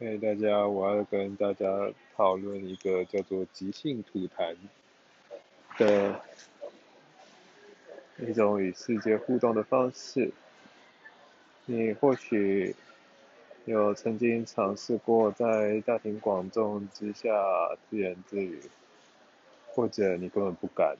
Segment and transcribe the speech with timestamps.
[0.00, 1.66] 嘿，大家，我要跟大家
[2.14, 4.54] 讨论一个叫做即兴吐痰
[5.76, 6.20] 的
[8.18, 10.30] 一种与世界互动的方式。
[11.66, 12.76] 你或许
[13.64, 17.28] 有曾经尝试过在大庭广众之下
[17.90, 18.60] 自言自语，
[19.66, 20.96] 或者你根本不敢。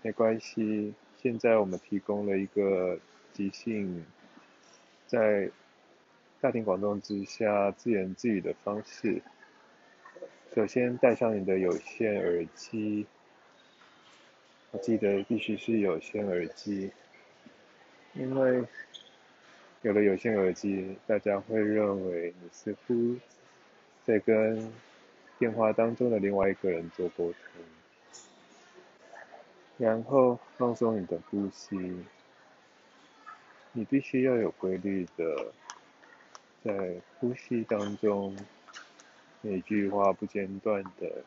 [0.00, 2.98] 没关系，现在我们提供了一个
[3.34, 4.06] 即兴
[5.06, 5.50] 在。
[6.40, 9.20] 大庭广众之下自言自语的方式，
[10.54, 13.04] 首先戴上你的有线耳机，
[14.70, 16.92] 我记得必须是有线耳机，
[18.14, 18.64] 因为
[19.82, 23.16] 有了有线耳机，大家会认为你似乎
[24.06, 24.72] 在跟
[25.40, 27.64] 电话当中的另外一个人做沟通，
[29.76, 31.76] 然后放松你的呼吸，
[33.72, 35.52] 你必须要有规律的。
[36.68, 38.36] 在呼吸当中，
[39.40, 41.24] 每句话不间断的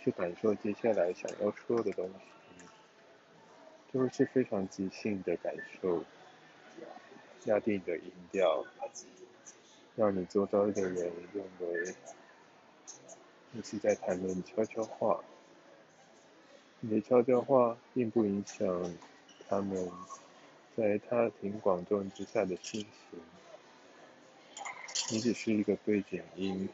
[0.00, 2.64] 去感受接下来想要说的东西，
[3.92, 6.02] 都是非常即兴的感受。
[7.44, 8.64] 压低你的音调，
[9.96, 11.94] 让你周遭的人认为
[13.52, 15.22] 你是在谈论悄悄话。
[16.80, 18.66] 你的悄悄话并不影响
[19.46, 19.90] 他们
[20.74, 23.20] 在大庭广众之下的心情。
[25.10, 26.68] 你只是一个背景音，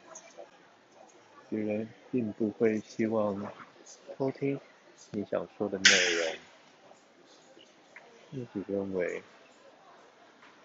[1.49, 3.41] 别人并不会希望
[4.17, 4.59] 偷听
[5.13, 6.37] 你想说的内容。
[8.31, 9.23] 你只认为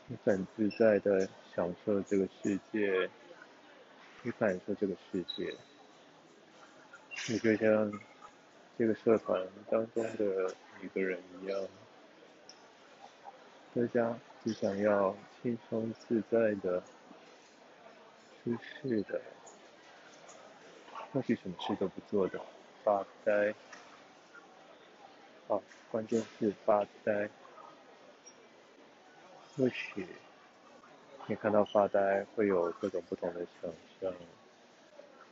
[0.07, 3.07] 你很自在的享受这个世界，
[4.23, 5.55] 去感受这个世界。
[7.27, 7.91] 你就像
[8.79, 11.67] 这个社团当中的一个人一样，
[13.75, 16.81] 大家只想要轻松自在的。
[18.49, 19.21] 舒适的，
[21.13, 22.41] 或许什么事都不做的
[22.83, 23.53] 发呆，
[25.47, 25.61] 哦，
[25.91, 27.29] 关键是发呆。
[29.55, 30.07] 或许
[31.27, 33.71] 你看到发呆会有各种不同的想
[34.01, 34.11] 象，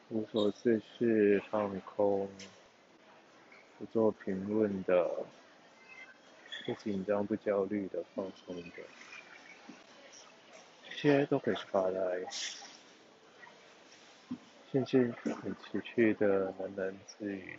[0.09, 2.29] 无所事事、放空、
[3.79, 5.09] 不做评论的、
[6.65, 8.83] 不紧张、不焦虑的、放松的，
[10.83, 12.66] 这些都可以是发呆。
[14.77, 17.57] 甚至很持续的喃喃自语，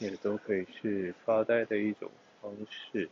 [0.00, 2.10] 也都可以是发呆的一种
[2.42, 3.08] 方式。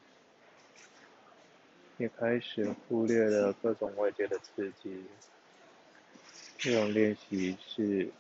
[1.99, 5.05] 也开始忽略了各种外界的刺激。
[6.59, 8.11] 这种练习是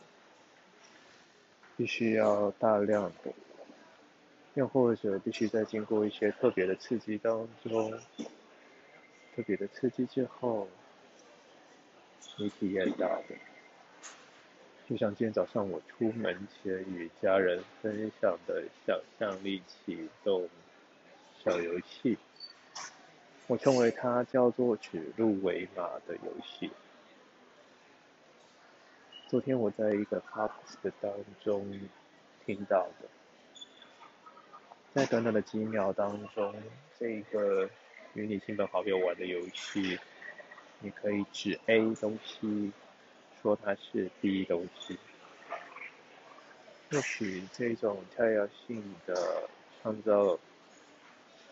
[1.77, 3.33] 必须要大量的，
[4.55, 7.91] 又或者必须在经过一些特别的刺激当中，
[9.35, 10.69] 特别的刺激之后，
[12.37, 13.35] 你体验到的。
[14.93, 20.47] 就像今天早上我出门前与家人分享的想象力启动
[21.43, 22.19] 小游戏，
[23.47, 26.71] 我称为它叫做指鹿为马的游戏。
[29.29, 31.11] 昨天我在一个 h o s 的当
[31.43, 31.81] 中
[32.45, 33.09] 听到的，
[34.93, 36.55] 在短短的几秒当中，
[37.01, 37.71] 这个
[38.13, 39.99] 与你亲朋好友玩的游戏，
[40.81, 42.71] 你可以指 A 东西。
[43.43, 44.97] 说它是第一东西，
[46.91, 49.49] 或许这种跳跃性的
[49.83, 50.39] 创造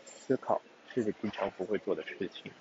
[0.05, 0.62] 思考
[0.95, 2.53] 是你平常不会做的事情，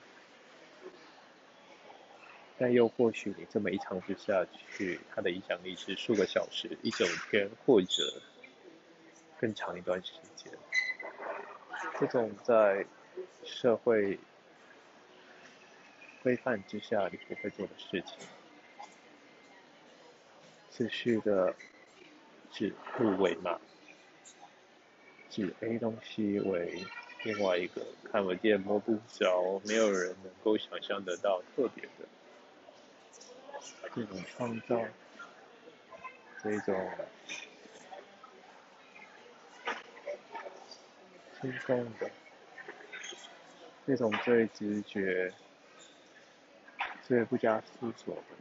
[2.58, 8.22] 但又或许你这么一尝试下去，它的影响力是数个小时、一整天或者
[9.40, 10.52] 更长一段时间。
[12.00, 12.84] 这种在
[13.46, 14.18] 社会
[16.24, 18.18] 规范之下你不会做的事情。
[20.80, 21.54] 持续的
[22.54, 23.60] 指鹿为嘛，
[25.30, 26.86] 指 A 东西为
[27.24, 32.08] 另外一个看不见摸不着，没有人能够想象得到特别的
[33.94, 34.82] 这种创造，
[36.42, 36.90] 这种
[41.42, 42.10] 轻松的，
[43.86, 45.34] 这种最直觉、
[47.04, 48.39] 最不加思索的。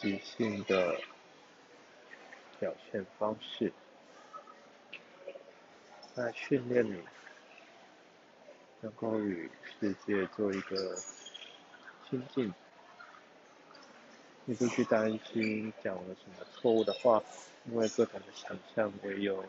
[0.00, 0.96] 即兴的
[2.60, 3.72] 表现方式，
[6.14, 7.02] 在训练你
[8.80, 9.50] 能够与
[9.80, 10.96] 世界做一个
[12.08, 12.54] 亲近。
[14.44, 17.20] 你不去担心讲了什么错误的话，
[17.64, 19.44] 因为各种的想象唯有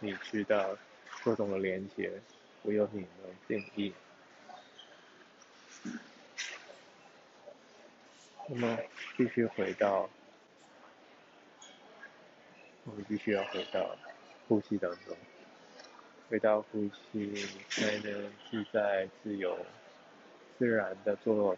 [0.00, 0.76] 你知道，
[1.22, 2.20] 各种的连接
[2.64, 3.94] 唯有你能定义。
[8.52, 8.78] 我们
[9.16, 10.10] 必须回到，
[12.84, 13.96] 我们必须要回到
[14.46, 15.16] 呼吸当中，
[16.28, 17.34] 回到呼吸，
[17.70, 19.56] 才能自在、自由、
[20.58, 21.56] 自然的做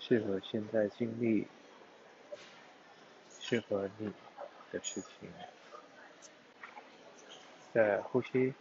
[0.00, 1.46] 适合现在经历、
[3.38, 4.12] 适合你
[4.72, 5.30] 的事情。
[7.72, 8.52] 在呼吸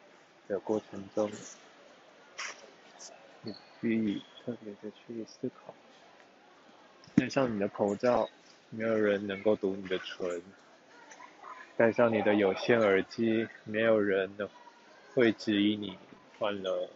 [0.47, 1.31] 的过程中，
[3.41, 3.51] 你
[3.81, 5.73] 必须特别的去思考。
[7.15, 8.29] 戴上你的口罩，
[8.69, 10.41] 没有人能够读你的唇；
[11.77, 14.29] 戴上你的有线耳机，没有人
[15.13, 15.97] 会质疑你
[16.37, 16.89] 患了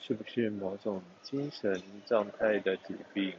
[0.00, 3.34] 是不是某种精神状态的疾病。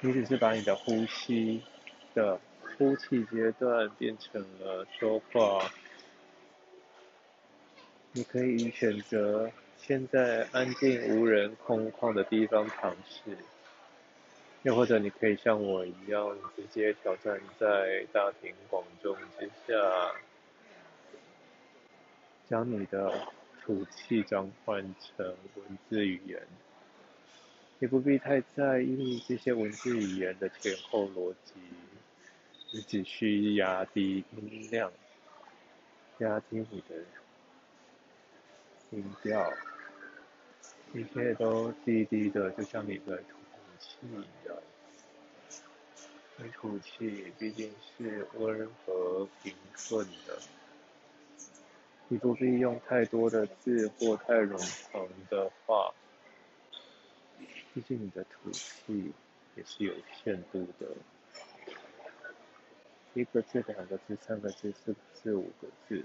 [0.00, 1.62] 你只是把你的呼吸
[2.14, 2.38] 的。
[2.78, 5.72] 呼气阶段变成了说话，
[8.12, 9.50] 你可以选择
[9.86, 13.38] 先在安静无人空旷的地方尝试，
[14.64, 20.12] 又或者你可以像我一样直接挑战在大庭广众之下，
[22.48, 23.28] 将你的
[23.62, 25.24] 吐气转换成
[25.54, 26.42] 文字语言，
[27.78, 31.52] 你不必太在意这些文字语言的前后逻辑。
[32.72, 34.90] 你只需压低音量，
[36.18, 36.96] 压低你的
[38.90, 39.48] 音调，
[40.92, 43.36] 一切都低低的，就像你的吐
[43.78, 44.56] 气一样。
[46.38, 50.38] 你吐气毕竟是温和平顺的，
[52.08, 54.58] 你不必用太多的字或太冗
[54.92, 55.92] 长的话，
[57.72, 59.12] 毕竟你的吐气
[59.54, 60.86] 也是有限度的。
[63.14, 66.04] 一个字、两个字、三个字、四个字、五个字、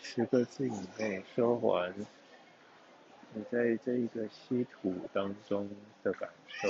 [0.00, 1.94] 十个字以内说完，
[3.34, 5.70] 你在这一个稀土当中
[6.02, 6.68] 的感受，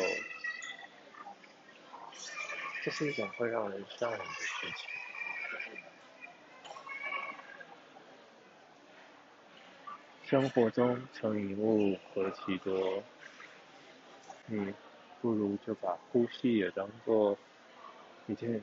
[2.82, 4.88] 这是一种会让人上瘾的事情。
[10.24, 13.02] 生活中成瘾物何其多，
[14.46, 14.72] 你
[15.20, 17.36] 不如就把呼吸也当做。
[18.28, 18.62] 一件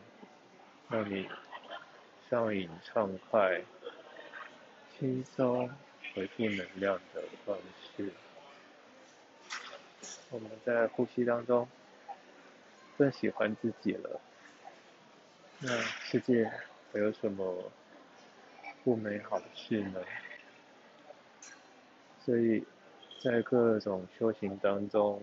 [0.89, 1.27] 让你
[2.29, 3.61] 上瘾畅快、
[4.97, 5.69] 轻松、
[6.15, 7.88] 回复能量的方式。
[10.29, 11.67] 我们在呼吸当中
[12.97, 14.21] 更喜欢自己了。
[15.59, 16.51] 那世界
[16.93, 17.71] 还有什么
[18.83, 20.01] 不美好的事呢？
[22.25, 22.65] 所以
[23.23, 25.21] 在各种修行当中。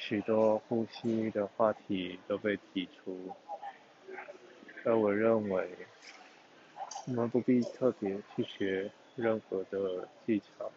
[0.00, 3.30] 许多呼吸的话题都被提出，
[4.82, 5.68] 而我认为，
[7.08, 10.70] 我们不必特别去学任何的技巧，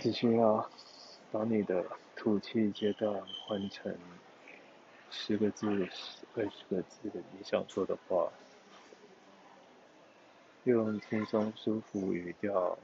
[0.00, 0.68] 只需要
[1.30, 1.86] 把你的
[2.16, 3.96] 吐气阶段换成
[5.12, 5.88] 十个字、
[6.34, 8.32] 二十个字的你想说的话，
[10.64, 12.76] 用轻松舒服语调。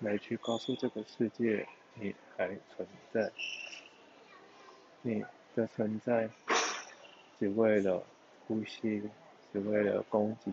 [0.00, 3.30] 来去告诉这个世界，你还存在，
[5.00, 5.24] 你
[5.54, 6.28] 的存在
[7.38, 8.02] 只为了
[8.46, 9.10] 呼吸，
[9.52, 10.52] 只为了供给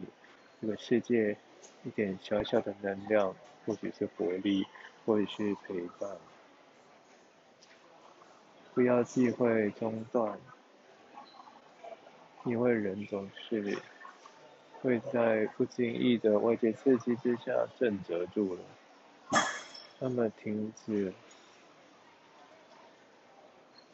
[0.62, 1.38] 这个世界
[1.84, 3.36] 一点小小的能量，
[3.66, 4.66] 或许是活力，
[5.06, 6.18] 或许是陪伴。
[8.74, 10.40] 不要忌讳中断，
[12.46, 13.78] 因为人总是
[14.82, 18.62] 会在不经意的外界刺激之下震折住了。
[20.00, 21.12] 他们停止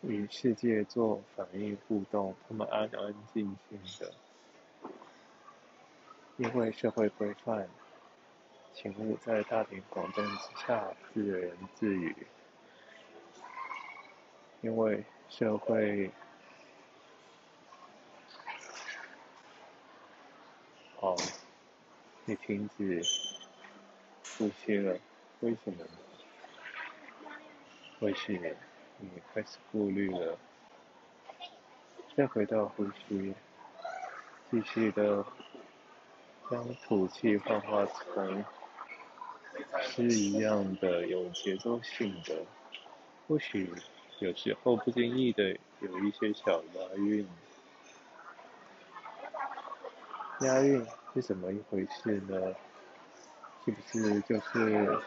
[0.01, 4.13] 与世界做反应互动，他们安安静静的，
[6.43, 7.69] 因为社会规范，
[8.73, 12.13] 请勿在大庭广众之下自言自语，
[14.59, 16.11] 因为社会，
[20.99, 21.15] 好，
[22.25, 23.01] 你停止
[24.37, 24.99] 呼吸了。
[25.39, 25.85] 为什么？
[28.01, 28.49] 为什么
[28.99, 30.37] 你开始顾虑了。
[32.17, 33.33] 再回到呼吸，
[34.51, 35.25] 继续的
[36.49, 38.45] 将吐气幻化成
[39.81, 42.45] 诗一样的有节奏性的，
[43.27, 43.71] 或许
[44.19, 47.27] 有时候不经意的有一些小押韵。
[50.41, 52.53] 押韵是怎么一回事呢？
[53.65, 54.99] 是不是就是？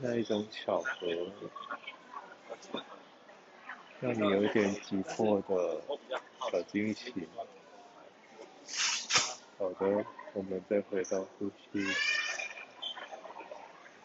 [0.00, 0.92] 那一种巧合，
[3.98, 5.80] 让你有点急迫的
[6.52, 7.26] 小惊喜。
[9.58, 11.84] 好的，我们再回到呼吸。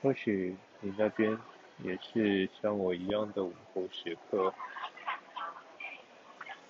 [0.01, 1.37] 或许你那边
[1.83, 4.51] 也是像我一样的午后时刻，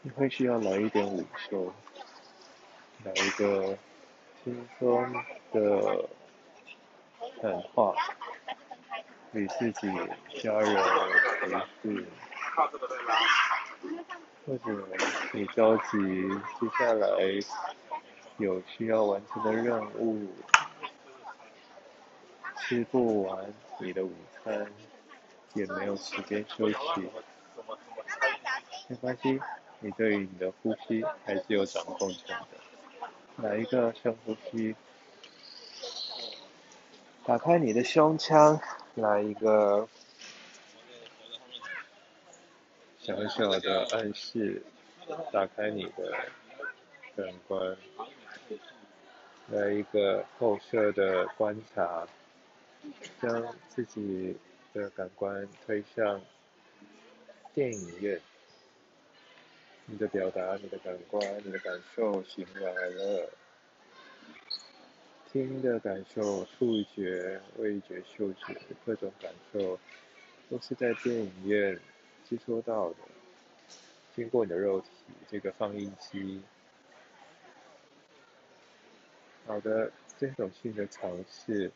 [0.02, 1.74] 你会需要来一点午休，
[3.06, 3.78] 来一个
[4.44, 5.02] 轻松
[5.54, 6.10] 的
[7.42, 7.96] 谈话，
[9.32, 9.88] 与自己
[10.42, 10.76] 家人
[11.40, 11.50] 陪
[11.82, 12.06] 事。
[14.46, 14.88] 或者
[15.32, 15.98] 你着急，
[16.60, 17.08] 接下来
[18.38, 20.28] 有需要完成的任务，
[22.58, 24.12] 吃不完你的午
[24.44, 24.72] 餐，
[25.54, 26.78] 也没有时间休息，
[28.88, 29.40] 没关系，
[29.80, 33.48] 你对于你的呼吸还是有掌控权的。
[33.48, 34.76] 来一个深呼吸，
[37.26, 38.60] 打开你的胸腔，
[38.96, 39.88] 来一个。
[43.00, 44.64] 小小的暗示，
[45.30, 46.18] 打开你的
[47.18, 47.76] 感官，
[49.50, 52.08] 来一个后设的观察，
[53.22, 54.38] 将自己
[54.74, 56.22] 的感官推向
[57.54, 58.20] 电影院。
[59.86, 63.30] 你的表达，你的感官，你的感受醒来了。
[65.32, 69.78] 听的感受、触觉、味觉、嗅觉各种感受，
[70.50, 71.80] 都是在电影院。
[72.24, 72.96] 接收到的，
[74.16, 74.88] 经过你的肉体
[75.30, 76.42] 这个放映机，
[79.54, 81.72] 好的，这种性的尝试，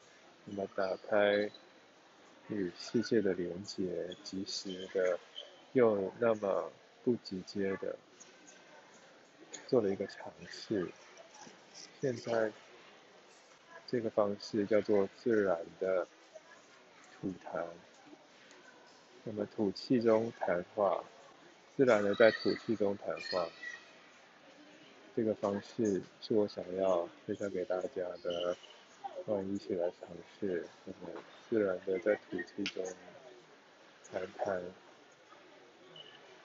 [0.45, 1.47] 那么打开
[2.47, 3.85] 与世界的连接，
[4.23, 5.19] 及时的，
[5.73, 6.71] 又那么
[7.03, 7.95] 不直接的，
[9.67, 10.89] 做了一个尝试。
[12.01, 12.51] 现在，
[13.85, 16.07] 这个方式叫做自然的
[17.21, 17.63] 吐痰。
[19.25, 21.03] 我们吐气中谈话，
[21.75, 23.47] 自然的在吐气中谈话，
[25.17, 28.55] 这个方式是我想要分享给大家的，
[29.25, 30.07] 欢迎一起来尝
[30.39, 30.63] 试。
[30.85, 31.11] 我们
[31.49, 32.85] 自然的在吐气中
[34.11, 34.61] 谈谈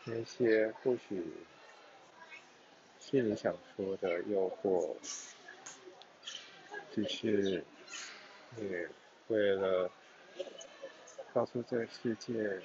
[0.05, 1.23] 那些或许
[2.99, 4.97] 是你想说的诱惑，
[6.95, 7.63] 只是
[8.57, 8.87] 你
[9.29, 9.91] 为了。
[11.35, 12.61] 告诉这个世界，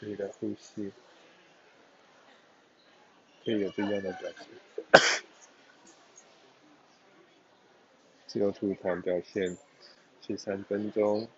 [0.00, 0.92] 你的呼吸
[3.44, 4.46] 可以有这样的表现。
[8.26, 9.58] 自由吐痰表现
[10.26, 11.28] 是三分钟，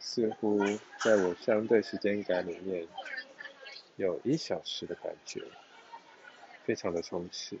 [0.00, 0.58] 似乎
[1.02, 2.86] 在我相对时间感里面
[3.96, 5.42] 有一小时的感觉，
[6.64, 7.56] 非常的充实。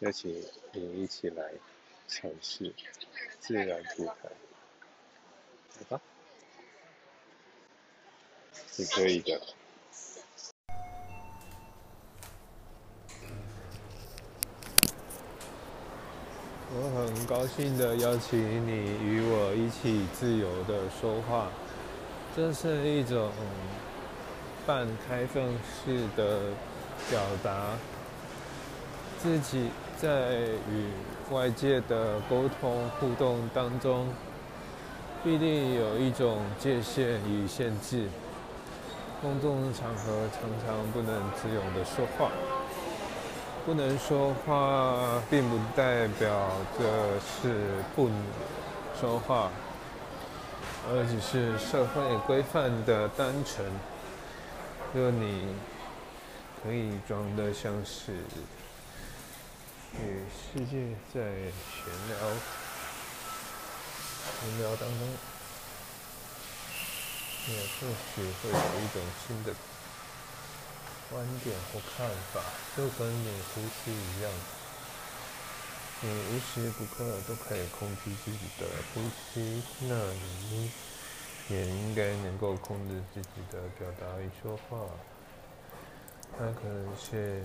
[0.00, 0.30] 邀请
[0.72, 1.52] 你一起来
[2.06, 2.74] 尝试
[3.40, 4.14] 自然吐痰。
[5.78, 6.00] 好吧，
[8.76, 9.55] 你可以的。
[16.78, 18.70] 我很高兴的邀请你
[19.02, 21.48] 与我一起自由的说话，
[22.36, 23.30] 这是一种
[24.66, 26.40] 半开放式的
[27.08, 27.70] 表达，
[29.18, 30.32] 自己在
[30.70, 30.90] 与
[31.30, 34.06] 外界的沟通互动当中。
[35.24, 38.06] 必定有一种界限与限制。
[39.20, 42.30] 公众场合常常不能自由的说话，
[43.66, 48.08] 不能说话，并不代表着是不
[49.00, 49.50] 说话，
[50.88, 53.66] 而只是社会规范的单纯。
[54.94, 55.48] 若你
[56.62, 58.12] 可以装的像是
[59.94, 62.16] 与世界在闲聊。
[64.38, 65.00] 闲聊当中，
[67.48, 69.52] 也或许会有一种新的
[71.10, 72.40] 观点或看法，
[72.76, 74.32] 就跟你呼吸一样，
[76.00, 79.00] 你无时不刻都可以控制自己的呼
[79.32, 79.94] 吸，那
[80.50, 80.70] 你
[81.48, 84.86] 也应该能够控制自己的表达与说话。
[86.38, 87.42] 那可能是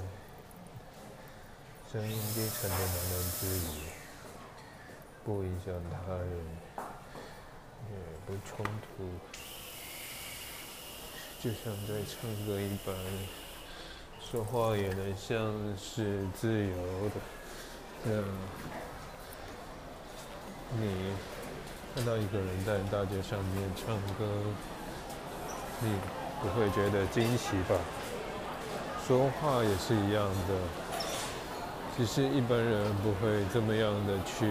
[1.91, 3.61] 声音低沉的喃喃自语。
[5.23, 6.27] 不影响他人，
[7.91, 7.93] 也
[8.25, 9.07] 不冲突，
[11.39, 12.95] 就像在唱歌一般，
[14.31, 15.37] 说话也能像
[15.77, 16.75] 是自由
[17.09, 17.15] 的。
[18.05, 18.23] 嗯，
[20.79, 20.87] 你
[21.93, 24.25] 看到一个人在大街上面唱歌，
[25.81, 25.93] 你
[26.41, 27.75] 不会觉得惊喜吧？
[29.05, 30.55] 说话也是一样的，
[31.97, 34.47] 只是一般人不会这么样的去。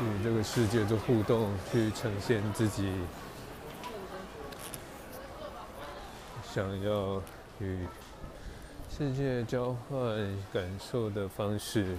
[0.00, 2.92] 与这个世界做互动，去呈现自己
[6.54, 7.20] 想要
[7.60, 7.78] 与
[8.88, 11.96] 世界交换感受的方式，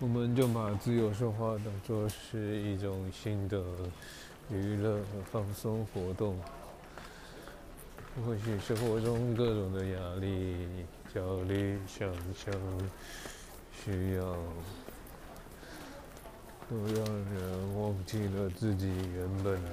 [0.00, 3.62] 我们就把自由说话当作是一种新的
[4.50, 5.00] 娱乐
[5.30, 6.38] 放松活动。
[8.24, 12.54] 或许生活中各种的压力、焦虑、想象、
[13.72, 14.22] 需要，
[16.70, 19.70] 都让人忘记了自己原本的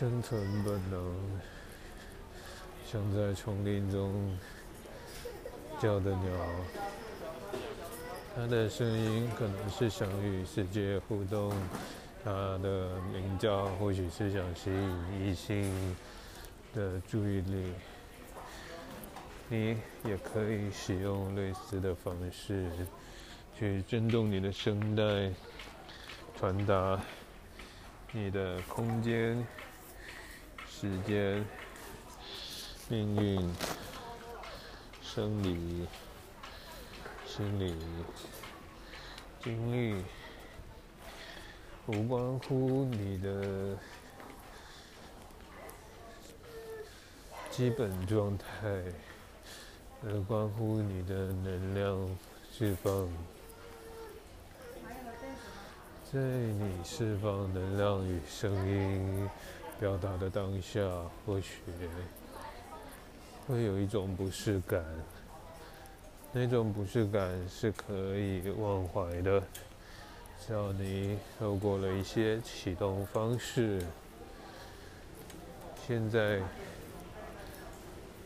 [0.00, 1.14] 生存本能，
[2.86, 4.34] 像在丛林中
[5.78, 6.32] 叫的鸟，
[8.34, 11.52] 它的声音可能是想与世界互动。
[12.24, 12.30] 它
[12.62, 15.94] 的鸣叫或许是想吸引异性
[16.72, 17.74] 的注意力，
[19.50, 19.76] 你
[20.06, 22.70] 也可以使用类似的方式
[23.54, 25.30] 去震动你的声带，
[26.38, 26.98] 传达
[28.12, 29.46] 你的空间、
[30.80, 31.44] 时间、
[32.88, 33.54] 命运、
[35.02, 35.86] 生理、
[37.26, 37.76] 心理、
[39.44, 40.02] 经历。
[41.84, 43.76] 不关乎你的
[47.50, 48.46] 基本状态，
[50.06, 52.16] 而关乎你的能量
[52.50, 53.06] 释放。
[56.10, 59.28] 在你释放能量与声音
[59.80, 60.78] 表达的当下，
[61.24, 61.62] 或许
[63.48, 64.84] 会有一种不适感，
[66.32, 69.42] 那种不适感是可以忘怀的。
[70.46, 73.82] 只要你透过了一些启动方式，
[75.88, 76.42] 现在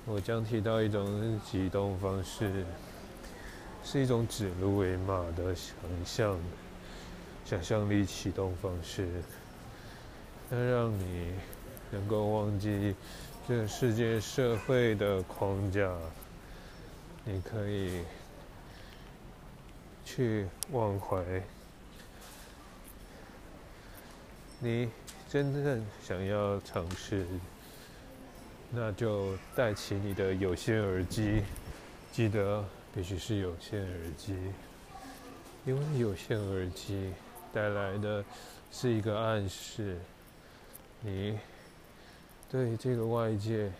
[0.06, 2.64] 我将提到一种启动方式，
[3.84, 6.36] 是一种指鹿为马的想象、
[7.44, 9.08] 想象力启动方式，
[10.50, 11.32] 它让你
[11.90, 12.94] 能够忘记
[13.48, 15.90] 这世界社会的框架，
[17.24, 18.02] 你可以
[20.04, 21.22] 去忘怀。
[24.60, 24.88] 你
[25.28, 27.26] 真正想要尝试，
[28.70, 31.42] 那就戴起你的有线耳机，
[32.12, 34.36] 记得必须是有线耳机，
[35.66, 37.12] 因为有线耳机
[37.52, 38.24] 带来的
[38.70, 39.98] 是一个暗示，
[41.06, 41.38] 你
[42.50, 43.70] 对这个外界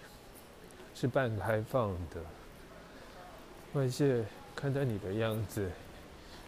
[0.94, 2.20] 是半开放的，
[3.72, 4.22] 外界
[4.54, 5.70] 看待你的样子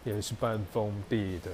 [0.05, 1.51] 也是半封闭的。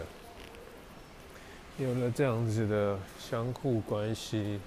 [1.79, 4.59] 有了这样子的相互关系，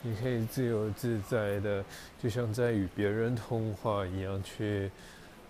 [0.00, 1.84] 你可以自由自在的，
[2.22, 4.90] 就像在与别人通话一样去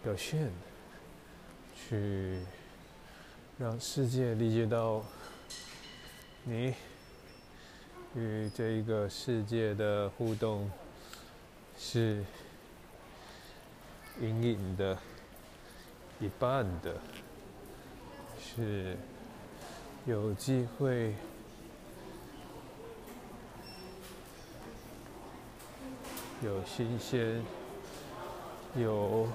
[0.03, 0.51] 表现，
[1.75, 2.41] 去
[3.59, 5.05] 让世界理解到
[6.43, 6.75] 你
[8.17, 10.71] 与这一个世界的互动
[11.79, 12.25] 是
[14.21, 14.99] 隐隐的、
[16.21, 16.97] 一半的，
[18.39, 18.97] 是。
[20.07, 21.15] 有机会，
[26.43, 27.43] 有新鲜，
[28.77, 29.27] 有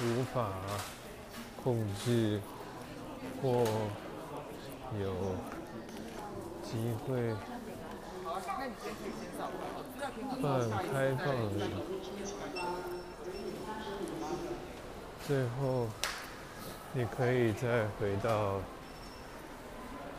[0.00, 0.52] 无法
[1.60, 2.40] 控制，
[3.42, 3.64] 或
[5.00, 5.12] 有
[6.74, 7.32] 机会
[10.42, 11.62] 半开放的，
[15.24, 15.86] 最后
[16.92, 18.60] 你可以再回到。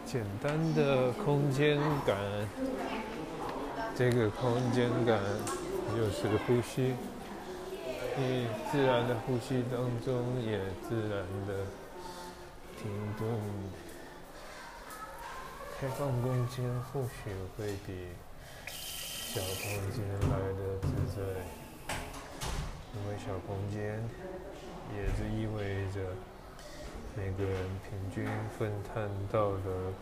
[0.05, 2.15] 简单的空间感，
[3.95, 5.19] 这个空间感
[5.95, 6.93] 就是呼吸。
[8.15, 11.65] 你自然的呼吸当中，也自然的
[12.79, 13.27] 停顿。
[15.77, 18.07] 开放空间或许会比
[18.65, 21.21] 小空间来的自在，
[22.93, 24.01] 因为小空间
[24.95, 25.99] 也是意味着。
[27.17, 28.25] 每个人平均
[28.59, 29.93] 分摊到的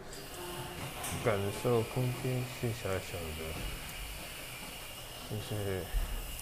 [1.24, 3.42] 感受空间是狭小的，
[5.30, 5.84] 就是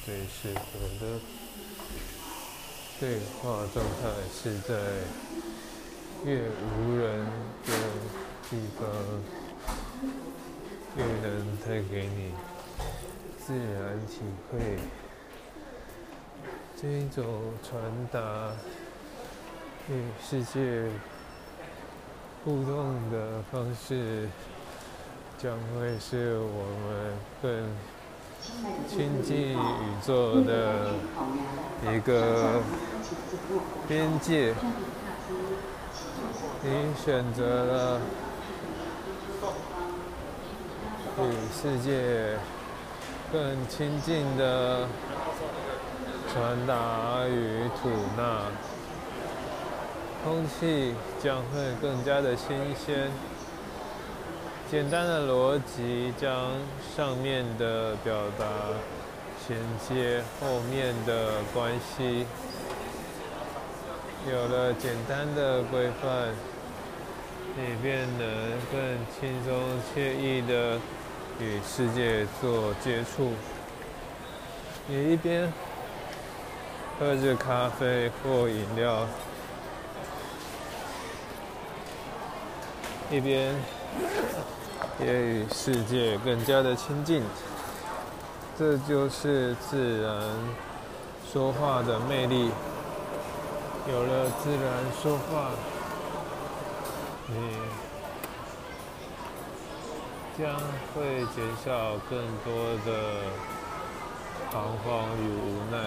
[0.05, 0.61] 最适合
[0.99, 1.19] 的
[2.99, 4.01] 对话状态
[4.33, 4.73] 是在
[6.25, 7.25] 越无人
[7.65, 7.69] 的
[8.51, 8.85] 地方，
[10.97, 12.33] 越能带给你
[13.39, 14.19] 自然体
[14.51, 14.77] 会
[16.75, 17.23] 这一种
[17.63, 18.51] 传达。
[19.89, 20.89] 与世界
[22.45, 24.27] 互动的方式，
[25.37, 27.75] 将会是我们更
[28.87, 29.55] 亲近宇
[30.05, 30.91] 宙的
[31.91, 32.61] 一个
[33.87, 34.53] 边界。
[36.63, 38.01] 你选择了
[41.27, 42.37] 与世界
[43.31, 44.87] 更亲近的
[46.33, 48.41] 传达与吐纳，
[50.23, 53.09] 空气将会更加的新鲜。
[54.69, 56.53] 简单的逻辑将
[56.95, 58.45] 上面的表达
[59.45, 59.57] 衔
[59.87, 62.25] 接后面的关系，
[64.31, 66.29] 有了简单的规范，
[67.57, 68.27] 你便能
[68.71, 69.53] 更轻松
[69.93, 70.79] 惬意的。
[71.41, 73.31] 与世界做接触，
[74.85, 75.51] 你一边
[76.99, 79.07] 喝着咖啡或饮料，
[83.09, 83.55] 一边
[84.99, 87.23] 也与世界更加的亲近。
[88.59, 90.21] 这就是自然
[91.33, 92.51] 说话的魅力。
[93.89, 94.61] 有了自然
[95.01, 95.49] 说话，
[97.25, 97.80] 你。
[100.41, 100.49] 将
[100.95, 102.51] 会减少更多
[102.83, 102.91] 的
[104.49, 105.77] 彷徨与无奈。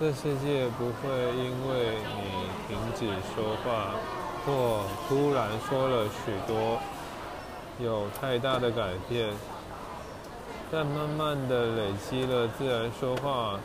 [0.00, 3.96] 这世界不会因为你停止说话
[4.46, 6.80] 或突然说了许多，
[7.78, 9.28] 有太大的改变。
[10.72, 13.60] 但慢慢的累积了自然说话，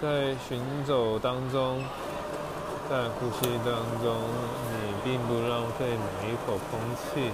[0.00, 1.84] 在行走当中，
[2.88, 4.16] 在呼吸当中，
[4.72, 7.30] 你并不浪费每一口空气。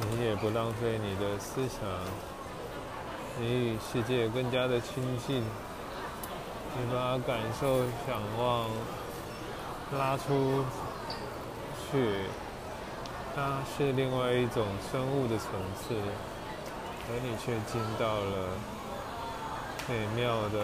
[0.00, 1.80] 你也不浪费你的思想，
[3.40, 8.70] 你与世界更加的亲近，你把感受、想望
[9.98, 10.64] 拉出
[11.90, 12.14] 去，
[13.34, 15.94] 它是另外一种生物的层次，
[17.10, 18.56] 而你却进到了
[19.88, 20.58] 美妙的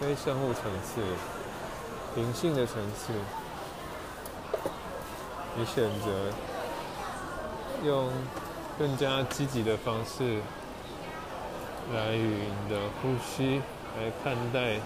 [0.00, 1.02] 非生物层次、
[2.16, 3.12] 灵性的层次，
[5.54, 6.53] 你选择。
[7.84, 8.08] 用
[8.78, 10.40] 更加积极的方式
[11.94, 13.60] 来与你的呼吸
[13.96, 14.80] 来看待，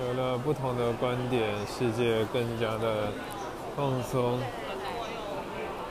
[0.00, 3.12] 有了不同的观点，世界更加的
[3.76, 4.38] 放松；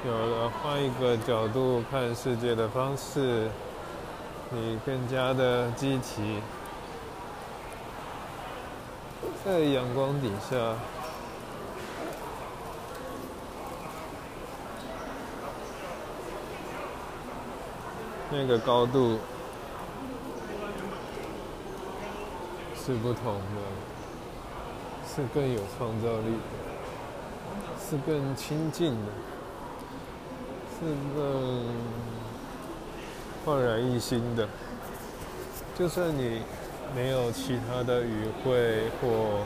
[0.06, 3.48] 有了换一个角度看世界的方式，
[4.50, 6.42] 你更加的积极。
[9.46, 10.56] 在阳光底下，
[18.32, 19.20] 那个高度
[22.74, 23.42] 是不同的，
[25.14, 26.48] 是更有创造力的，
[27.90, 29.12] 是更亲近的，
[30.80, 31.66] 是更
[33.46, 34.48] 焕然一新的。
[35.78, 36.42] 就算你。
[36.96, 39.42] 没有其他的语汇或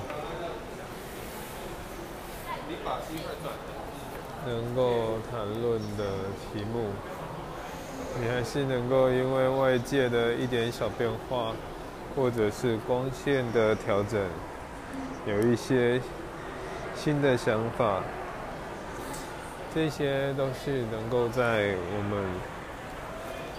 [4.45, 6.05] 能够谈论的
[6.51, 6.89] 题目，
[8.21, 11.53] 你还是能够因为外界的一点小变化，
[12.15, 14.21] 或者是光线的调整，
[15.25, 16.01] 有一些
[16.95, 18.01] 新的想法。
[19.75, 22.56] 这些都是能够在我们。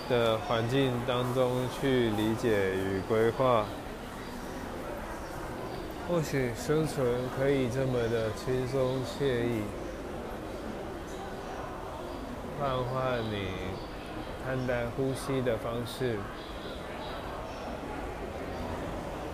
[0.09, 3.67] 的环境当中去理解与规划，
[6.09, 9.63] 或许生存可以这么的轻松惬意，
[12.59, 13.49] 换换你
[14.47, 16.17] 看待呼吸的方式，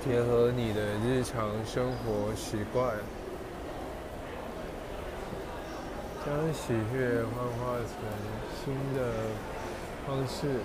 [0.04, 2.96] 结合你的日常生活习惯，
[6.26, 7.94] 将喜悦幻化成
[8.64, 9.53] 新的。
[10.06, 10.60] 方式，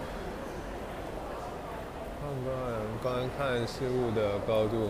[2.19, 2.53] 判断
[3.01, 4.89] 观看事物的高度，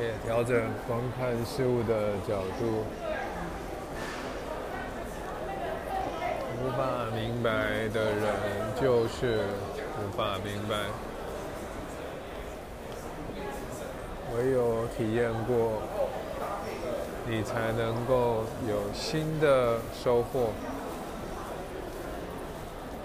[0.00, 2.84] 也调整观看事物的角度。
[6.60, 8.24] 无法明白的人
[8.80, 9.44] 就是
[9.96, 10.74] 无法明白，
[14.36, 15.82] 唯有体验过，
[17.28, 20.50] 你才能够有新的收获。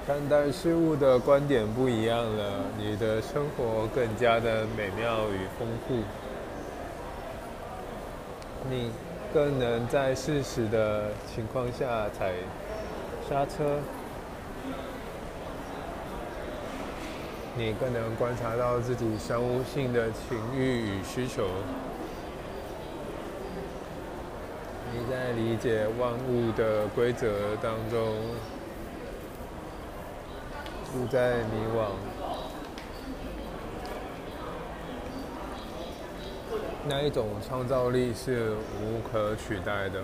[0.06, 5.96] 看待事物的观点不一样了，你的生活更加的美妙与丰富，
[8.70, 8.92] 你
[9.34, 12.34] 更能在适时的情况下踩
[13.30, 13.80] 刹车，
[17.56, 21.48] 你更能观察到自己生物性的情欲与需求，
[24.92, 28.18] 你在理解万物的规则当中。
[30.94, 31.88] 不再迷惘，
[36.88, 40.04] 那一种创造力是无可取代的。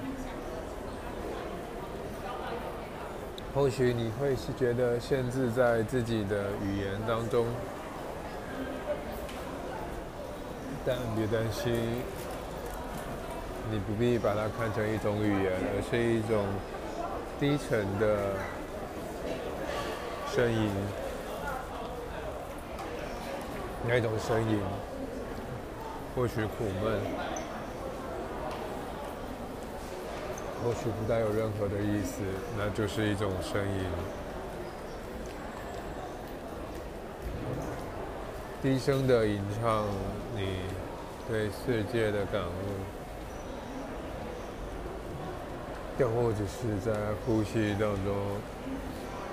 [3.54, 7.46] 或许你会是觉得限制在自己的语言当中，
[10.84, 11.72] 但别担心，
[13.70, 16.46] 你不必把它看成一种语言，而是一种
[17.40, 18.34] 低沉的
[20.36, 20.70] 声音。
[23.88, 24.60] 那种声音，
[26.16, 27.00] 或许苦闷，
[30.64, 32.22] 或许不带有任何的意思，
[32.58, 33.86] 那就是一种声音。
[38.62, 39.86] 低声的吟唱，
[40.36, 40.58] 你
[41.30, 42.50] 对世界的感悟，
[45.98, 46.92] 又或者是在
[47.26, 48.14] 呼吸当中，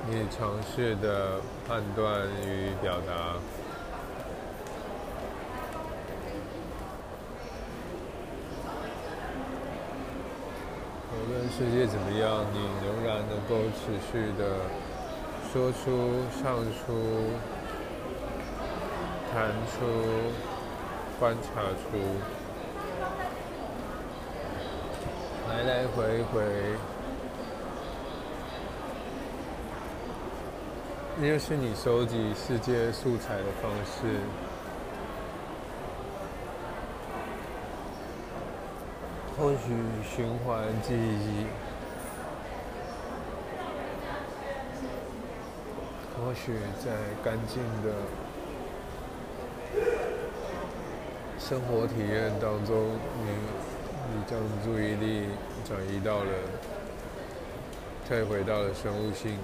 [0.08, 3.34] 你尝试的判断与表达。
[11.10, 14.60] 无论世界怎么样，你仍然能够持续的
[15.52, 17.32] 说出、唱出、
[19.34, 19.76] 弹出、
[21.18, 21.98] 观察出，
[25.48, 26.44] 来来回回，
[31.18, 34.20] 那就是你收集世界素材的方式。
[39.38, 39.72] 或许
[40.04, 41.46] 循环记忆，
[46.16, 46.52] 或许
[46.84, 46.92] 在
[47.24, 47.92] 干净的
[51.38, 52.76] 生活体验当中，
[53.22, 53.30] 你
[54.14, 55.28] 你将注意力
[55.66, 56.30] 转移到了，
[58.06, 59.38] 退回到了生物性，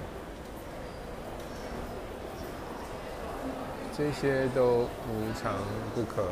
[3.95, 5.53] 这些都无常
[5.93, 6.23] 不可。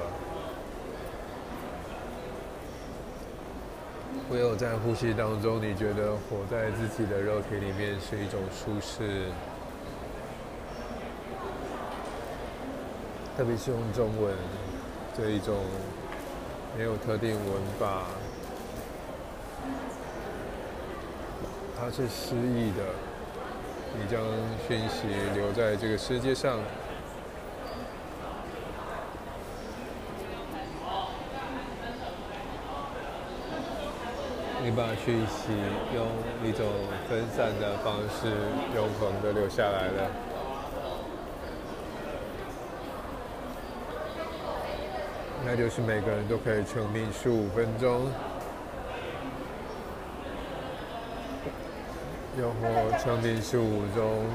[4.32, 9.28] 唯有在呼吸当中，你觉得活在自己的肉体里面是一种舒适，
[13.38, 14.34] 特别是用中文
[15.15, 15.58] 这一种
[16.78, 18.06] 没有特定文法，
[21.78, 22.84] 它是诗意的，
[24.00, 24.19] 你将
[24.67, 26.58] 讯息留在这个世界上。
[34.63, 35.52] 你把讯息
[35.95, 36.06] 用
[36.43, 36.67] 一种
[37.10, 38.30] 分散的方式
[38.76, 40.12] 永恒的留下来了，
[45.43, 48.12] 那就是每个人都可以成名十五分钟，
[52.38, 54.26] 又或成名十五钟、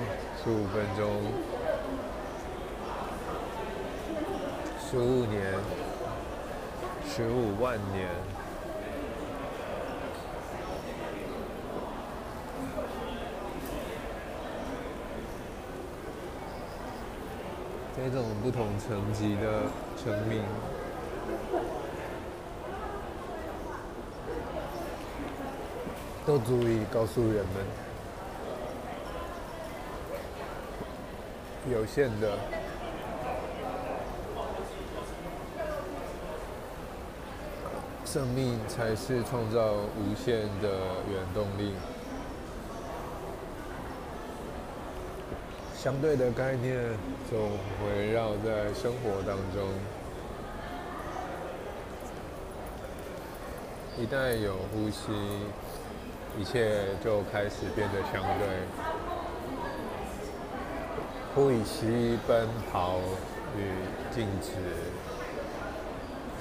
[0.42, 1.22] 十五分钟、
[4.90, 5.54] 十五年、
[7.08, 8.08] 十五万年。
[18.08, 19.62] 这种不同层级的
[19.96, 20.40] 成名，
[26.24, 27.66] 都足以告诉人们，
[31.68, 32.38] 有限的
[38.04, 40.68] 生命才是创造无限的
[41.10, 41.74] 原动力。
[45.78, 46.74] 相对的概念
[47.30, 47.38] 总
[47.86, 49.68] 围绕在生活当中，
[53.96, 55.12] 一旦有呼吸，
[56.38, 58.48] 一切就开始变得相对。
[61.34, 62.98] 呼吸、奔跑
[63.56, 63.70] 与
[64.10, 64.54] 静止，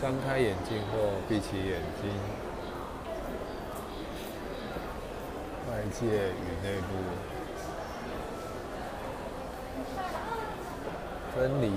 [0.02, 2.10] 张开眼睛或闭起眼睛，
[5.70, 7.35] 外界与内部。
[11.36, 11.68] 分离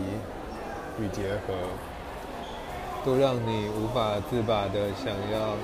[1.01, 1.53] 与结合，
[3.05, 5.57] 都让你无法自拔的想要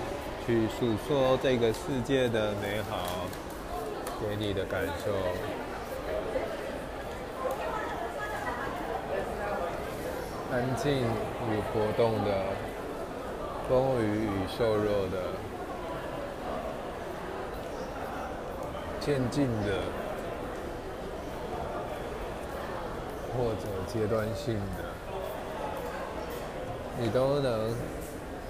[0.44, 2.98] 去诉说这个世界的美好，
[4.20, 5.12] 给你的感受。
[10.50, 12.44] 安静与活动的，
[13.68, 14.28] 丰腴与
[14.59, 15.18] 瘦弱的，
[18.98, 20.03] 渐进的。
[23.37, 24.85] 或者阶段性的，
[27.01, 27.70] 你都能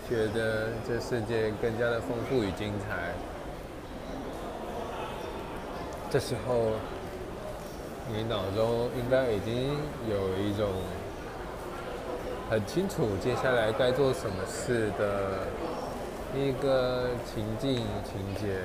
[0.09, 3.13] 觉得这世界更加的丰富与精彩。
[6.11, 6.73] 这时候，
[8.13, 9.75] 你脑中应该已经
[10.09, 10.69] 有一种
[12.51, 15.49] 很清楚接下来该做什么事的
[16.39, 18.61] 一个情境情节。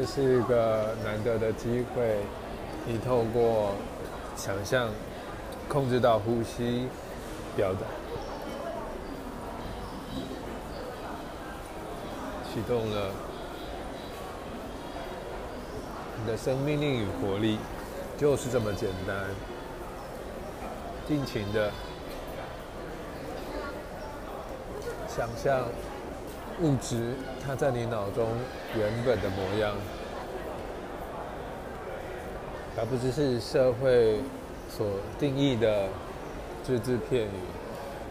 [0.00, 2.18] 这是一个难得的机会，
[2.86, 3.74] 你透过
[4.36, 4.90] 想象
[5.68, 6.86] 控制到呼吸，
[7.56, 7.80] 表达，
[12.48, 13.10] 启动了
[16.20, 17.58] 你的生命力与活力，
[18.16, 19.16] 就是这么简单。
[21.08, 21.72] 尽情的
[25.08, 25.66] 想象。
[26.60, 28.26] 物质，它在你脑中
[28.76, 29.76] 原本的模样，
[32.76, 34.20] 而不只是社会
[34.68, 34.86] 所
[35.18, 35.88] 定义的
[36.64, 37.30] 只字片语。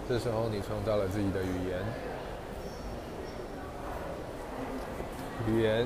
[0.08, 1.80] 这时候，你创造了自己的语言，
[5.48, 5.86] 语言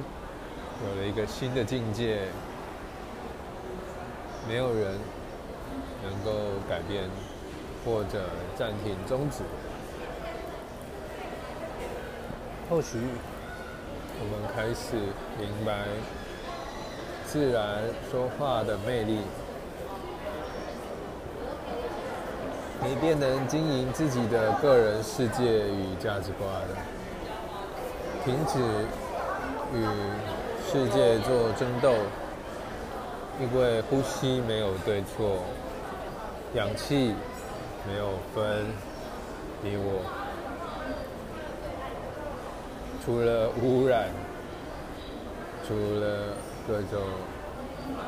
[0.83, 2.27] 有了一个新的境界，
[4.47, 4.99] 没有人
[6.03, 6.31] 能够
[6.69, 7.09] 改变
[7.83, 9.43] 或者暂停、终止。
[12.71, 12.97] 或许
[14.17, 14.95] 我们开始
[15.37, 15.73] 明白
[17.25, 19.19] 自然说话的魅力。
[22.81, 26.49] 你便能经营自己的个人世界与价值观，
[28.23, 28.57] 停止
[29.75, 29.83] 与
[30.71, 31.91] 世界做争斗，
[33.41, 35.39] 因为呼吸没有对错，
[36.55, 37.13] 氧气
[37.85, 38.65] 没有分
[39.61, 40.20] 你我。
[43.03, 44.09] 除了污染，
[45.67, 46.35] 除了
[46.67, 47.01] 各种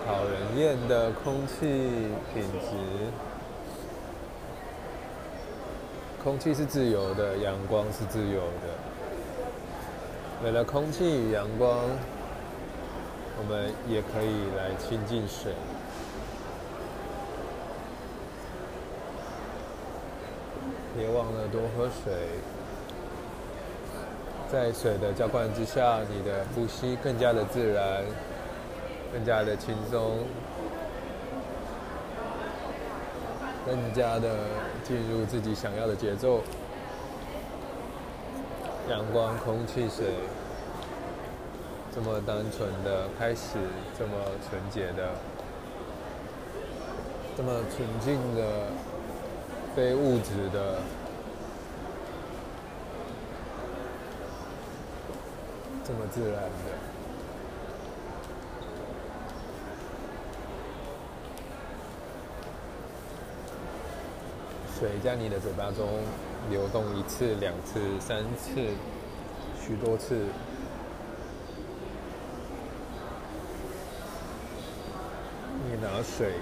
[0.06, 1.66] 讨人厌的空气
[2.32, 3.10] 品质，
[6.24, 8.70] 空气是自由的，阳光是自由的。
[10.44, 11.80] 为了空气与阳光，
[13.40, 15.54] 我们也可以来亲近水。
[20.96, 22.14] 别忘了多喝水。
[24.54, 28.04] 在水的浇灌之下，你的呼吸更加的自然，
[29.12, 30.20] 更加的轻松，
[33.66, 34.30] 更加的
[34.84, 36.42] 进入自己想要的节奏。
[38.92, 40.06] 阳光、空气、水，
[41.92, 43.58] 这么单纯的开始，
[43.98, 44.14] 这么
[44.48, 45.16] 纯洁的，
[47.36, 48.68] 这么纯净的，
[49.76, 50.78] 非物质的。
[55.86, 56.50] 这么自然的，
[64.80, 66.00] 水在你的嘴巴中
[66.50, 68.54] 流动一次、两次、三次、
[69.62, 70.26] 许多次。
[75.66, 76.36] 你拿水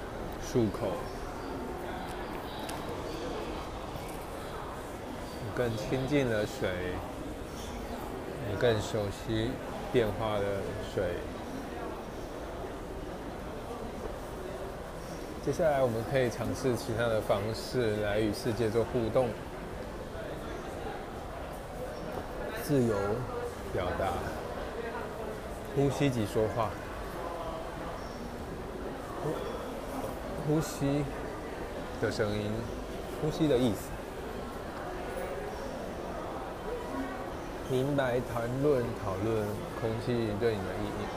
[0.46, 0.92] 漱口，
[5.56, 6.70] 更亲近了水。
[8.62, 9.50] 更熟悉
[9.92, 10.46] 变化的
[10.94, 11.04] 水。
[15.44, 19.30] 接下来，我们可以尝试其他的方式来与世界做互动。
[22.64, 22.96] 自由
[23.74, 24.14] 表达，
[25.76, 26.70] 呼吸及说话，
[29.24, 31.04] 呼呼吸
[32.00, 32.52] 的声音，
[33.24, 34.01] 呼吸的意思。
[37.72, 39.48] 明白谈论讨论
[39.80, 41.08] 空气对你的意义。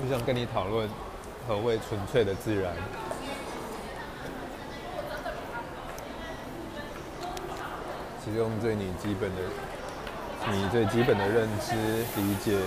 [0.00, 0.88] 我想跟你讨论
[1.46, 2.74] 何谓纯粹的自然。
[8.24, 9.42] 使用对你基本的、
[10.50, 11.76] 你最基本的认知
[12.16, 12.58] 理解，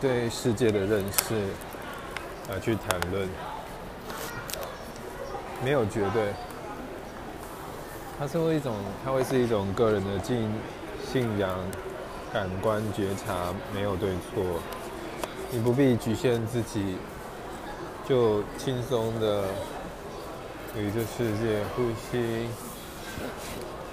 [0.00, 1.34] 对世界的认识，
[2.48, 3.28] 来去谈论。
[5.64, 6.32] 没有绝对，
[8.18, 8.74] 它是会一种，
[9.04, 10.50] 它会是一种个人的信
[11.12, 11.58] 信仰、
[12.32, 14.60] 感官觉察，没有对错。
[15.50, 16.96] 你不必局限自己，
[18.08, 19.44] 就轻松的
[20.76, 22.46] 与这世界呼吸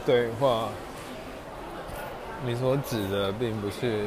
[0.06, 0.70] 对话。
[2.46, 4.06] 你所指的并不是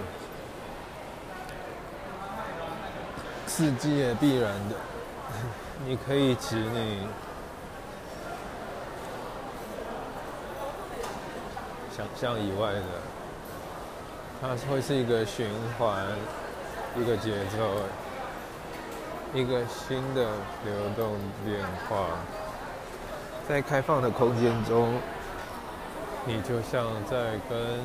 [3.49, 4.77] 世界必然的，
[5.85, 6.99] 你可以指你。
[11.99, 12.81] 想象以外的，
[14.41, 16.07] 它会是一个循环，
[16.97, 17.59] 一个节奏，
[19.35, 20.31] 一个新的
[20.65, 22.07] 流动变化。
[23.49, 24.95] 在开放的空间中，
[26.25, 27.81] 你就像在跟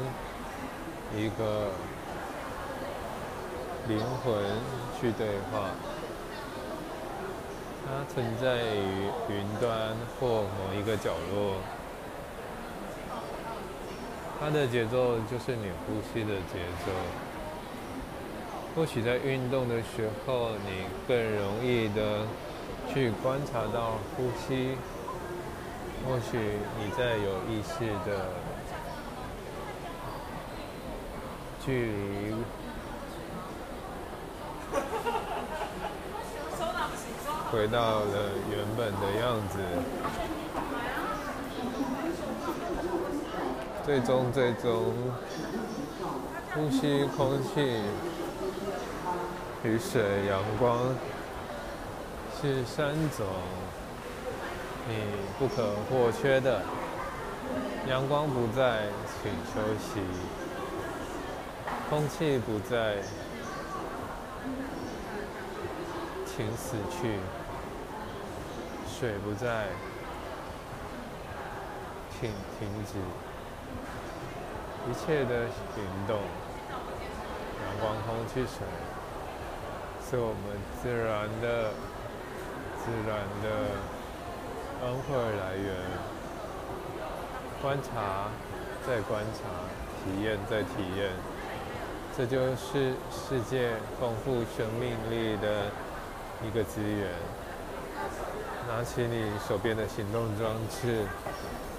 [1.20, 1.72] 一个
[3.88, 4.36] 灵魂
[5.02, 5.72] 去对话，
[7.84, 11.56] 它存在于云端或某一个角落，
[14.44, 16.92] 它的节奏就是你呼吸的节奏。
[18.76, 22.26] 或许在运动的时候，你更容易的
[22.94, 24.76] 去观察到呼吸。
[26.06, 26.38] 或许
[26.78, 28.26] 你在有意识的
[31.66, 32.36] 距离
[37.50, 39.60] 回到了原本的样子，
[43.86, 44.94] 最终最终。
[46.54, 47.82] 呼吸空气、
[49.64, 50.80] 雨水、阳光。
[52.42, 53.26] 是三种。
[54.88, 54.96] 你
[55.40, 56.62] 不可或缺的。
[57.90, 58.84] 阳光不在，
[59.22, 60.00] 请休息；
[61.90, 62.98] 空气不在，
[66.26, 67.20] 请死去；
[68.88, 69.68] 水不在，
[72.12, 73.33] 请停止。
[74.90, 78.68] 一切的行动，阳光、空气、水，
[80.10, 81.72] 是我们自然的、
[82.84, 83.94] 自然的。
[84.84, 85.74] 恩惠来源，
[87.62, 88.28] 观察，
[88.86, 89.48] 再观察，
[90.04, 91.10] 体验，再体验，
[92.18, 95.72] 这就是世界丰富生命力的
[96.46, 97.08] 一个资源。
[98.68, 101.06] 拿起你手边的行动装置，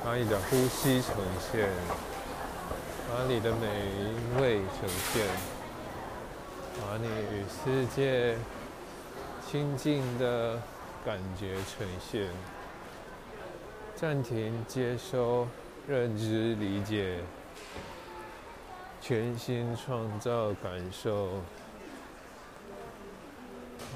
[0.03, 1.17] 把你的呼吸呈
[1.53, 1.69] 现，
[3.17, 3.69] 把你的美
[4.41, 5.25] 味呈现，
[6.81, 8.37] 把你与世界
[9.47, 10.61] 亲近的
[11.07, 12.29] 感觉呈现。
[13.95, 15.47] 暂停，接收，
[15.87, 17.21] 认知，理解，
[19.01, 21.29] 全新创造，感受。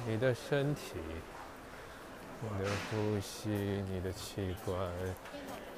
[0.06, 0.92] 你的身体，
[2.40, 4.78] 你的呼吸，你的器官，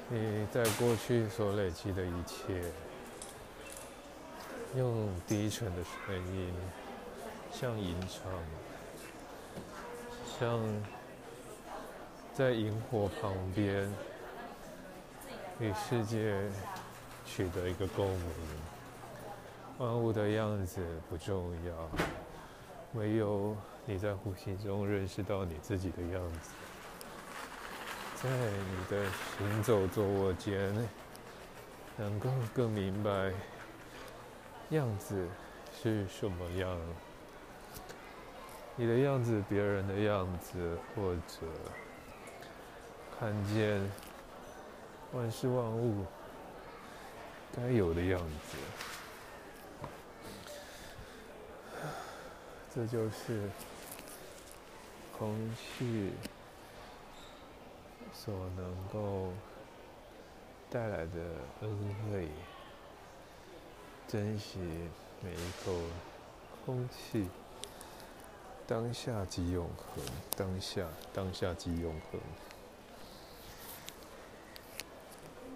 [0.09, 2.61] 你在过去所累积的一切，
[4.77, 6.53] 用低沉的声音，
[7.51, 8.31] 像吟唱，
[10.39, 10.59] 像
[12.33, 13.91] 在萤火旁边。
[15.59, 16.41] 与世界
[17.23, 18.19] 取得一个共鸣，
[19.77, 21.89] 万物的样子不重要，
[22.93, 23.55] 唯有
[23.85, 26.49] 你在呼吸中认识到你自己的样子，
[28.23, 29.05] 在你的
[29.37, 30.73] 行走坐卧间，
[31.95, 33.31] 能够更明白
[34.71, 35.27] 样子
[35.81, 36.77] 是什么样，
[38.75, 41.47] 你的样子，别人的样子，或者
[43.19, 43.81] 看见。
[45.13, 46.05] 万事万物
[47.53, 48.57] 该有的样子，
[52.73, 53.49] 这就是
[55.19, 56.13] 空气
[58.13, 59.33] 所能够
[60.69, 61.19] 带来的
[61.59, 61.77] 恩
[62.09, 62.29] 惠。
[64.11, 64.59] 珍惜
[65.23, 65.71] 每一口
[66.65, 67.29] 空气，
[68.67, 70.03] 当下即永恒，
[70.35, 72.19] 当下，当下即永恒。